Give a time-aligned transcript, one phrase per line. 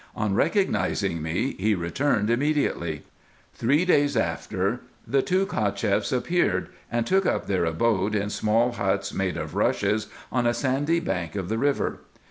[0.15, 3.03] On recognizing me, he returned immediately.
[3.53, 9.13] Three days after the two Cacheffs appeared, and took up their abode in small huts
[9.13, 11.99] made of rushes, on a sandy bank of the river.